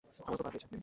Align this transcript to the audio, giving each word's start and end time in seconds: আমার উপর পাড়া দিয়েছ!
আমার 0.19 0.33
উপর 0.33 0.43
পাড়া 0.45 0.51
দিয়েছ! 0.53 0.65